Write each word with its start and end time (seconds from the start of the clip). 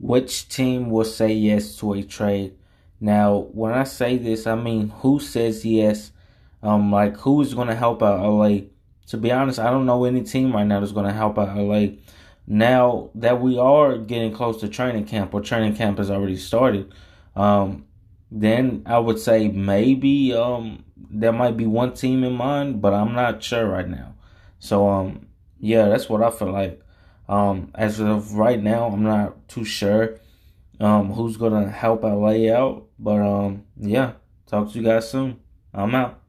which 0.00 0.48
team 0.48 0.90
will 0.90 1.04
say 1.04 1.32
yes 1.32 1.76
to 1.76 1.92
a 1.92 2.02
trade? 2.02 2.56
Now, 3.00 3.48
when 3.52 3.72
I 3.72 3.84
say 3.84 4.16
this, 4.16 4.46
I 4.46 4.54
mean 4.54 4.88
who 4.88 5.20
says 5.20 5.64
yes? 5.64 6.12
Um, 6.62 6.90
like 6.90 7.16
who 7.18 7.40
is 7.42 7.54
going 7.54 7.68
to 7.68 7.74
help 7.74 8.02
out 8.02 8.20
LA? 8.20 8.60
To 9.08 9.16
be 9.16 9.30
honest, 9.30 9.58
I 9.58 9.70
don't 9.70 9.86
know 9.86 10.04
any 10.04 10.22
team 10.22 10.52
right 10.52 10.66
now 10.66 10.80
that's 10.80 10.92
going 10.92 11.06
to 11.06 11.12
help 11.12 11.38
out 11.38 11.56
LA. 11.56 11.96
Now 12.46 13.10
that 13.14 13.40
we 13.40 13.58
are 13.58 13.98
getting 13.98 14.32
close 14.32 14.60
to 14.60 14.68
training 14.68 15.04
camp, 15.04 15.34
or 15.34 15.40
training 15.40 15.76
camp 15.76 15.98
has 15.98 16.10
already 16.10 16.36
started, 16.36 16.92
um, 17.36 17.84
then 18.30 18.82
I 18.86 18.98
would 18.98 19.18
say 19.18 19.48
maybe 19.48 20.34
um, 20.34 20.84
there 20.96 21.32
might 21.32 21.56
be 21.56 21.66
one 21.66 21.92
team 21.94 22.24
in 22.24 22.32
mind, 22.34 22.80
but 22.80 22.94
I'm 22.94 23.14
not 23.14 23.42
sure 23.42 23.66
right 23.66 23.88
now. 23.88 24.14
So 24.58 24.88
um, 24.88 25.26
yeah, 25.58 25.88
that's 25.88 26.08
what 26.08 26.22
I 26.22 26.30
feel 26.30 26.52
like. 26.52 26.80
Um, 27.30 27.70
as 27.76 28.00
of 28.00 28.34
right 28.34 28.60
now, 28.60 28.88
I'm 28.88 29.04
not 29.04 29.48
too 29.48 29.64
sure 29.64 30.18
um, 30.80 31.12
who's 31.12 31.36
gonna 31.36 31.70
help 31.70 32.02
LA 32.02 32.52
out, 32.52 32.88
but 32.98 33.22
um, 33.22 33.64
yeah, 33.76 34.14
talk 34.46 34.72
to 34.72 34.78
you 34.78 34.84
guys 34.84 35.08
soon. 35.08 35.38
I'm 35.72 35.94
out. 35.94 36.19